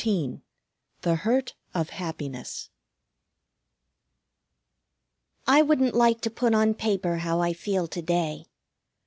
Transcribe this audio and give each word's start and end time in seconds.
XIV 0.03 0.41
THE 1.01 1.13
HURT 1.13 1.53
OF 1.75 1.91
HAPPINESS 1.91 2.69
I 5.45 5.61
wouldn't 5.61 5.93
like 5.93 6.21
to 6.21 6.31
put 6.31 6.55
on 6.55 6.73
paper 6.73 7.17
how 7.17 7.39
I 7.39 7.53
feel 7.53 7.87
to 7.89 8.01
day. 8.01 8.45